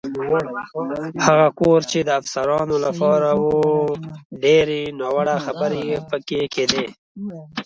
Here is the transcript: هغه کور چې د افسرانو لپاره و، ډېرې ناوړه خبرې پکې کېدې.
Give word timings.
هغه 1.25 1.47
کور 1.59 1.79
چې 1.91 1.99
د 2.03 2.09
افسرانو 2.21 2.75
لپاره 2.85 3.29
و، 3.43 3.49
ډېرې 4.43 4.81
ناوړه 4.99 5.35
خبرې 5.45 5.85
پکې 6.09 6.41
کېدې. 6.53 6.85